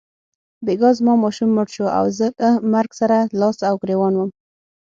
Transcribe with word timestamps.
بیګا 0.65 0.89
زما 0.97 1.13
ماشوم 1.23 1.49
مړ 1.55 1.67
شو 1.75 1.85
او 1.97 2.05
زه 2.17 2.27
له 2.41 2.49
مرګ 2.73 2.91
سره 2.99 3.17
لاس 3.39 3.57
او 3.69 3.75
ګرېوان 3.81 4.13
وم. 4.15 4.29